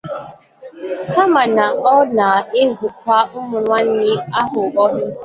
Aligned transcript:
kama 1.13 1.41
na 1.55 1.65
ọ 1.93 1.97
na-ezukwa 2.15 3.17
ụmụnwaanyị 3.39 4.11
ahụ 4.41 4.61
ohi 4.83 5.05